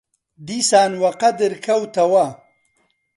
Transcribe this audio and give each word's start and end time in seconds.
دیسان 0.47 0.91
وەقەدر 1.03 1.51
کەوتەوە 1.65 2.27